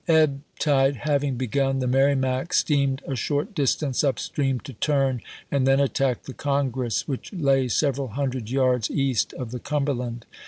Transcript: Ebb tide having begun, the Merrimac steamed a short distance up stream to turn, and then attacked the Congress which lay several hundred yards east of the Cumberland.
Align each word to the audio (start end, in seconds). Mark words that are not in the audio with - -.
Ebb 0.07 0.41
tide 0.57 0.95
having 0.95 1.35
begun, 1.35 1.77
the 1.77 1.85
Merrimac 1.85 2.53
steamed 2.53 3.03
a 3.05 3.15
short 3.15 3.53
distance 3.53 4.03
up 4.03 4.17
stream 4.17 4.59
to 4.61 4.73
turn, 4.73 5.21
and 5.51 5.67
then 5.67 5.79
attacked 5.79 6.25
the 6.25 6.33
Congress 6.33 7.07
which 7.07 7.31
lay 7.31 7.67
several 7.67 8.07
hundred 8.07 8.49
yards 8.49 8.89
east 8.89 9.31
of 9.33 9.51
the 9.51 9.59
Cumberland. 9.59 10.25